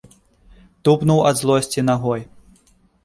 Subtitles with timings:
[0.89, 2.21] Тупнуў ад злосці нагой.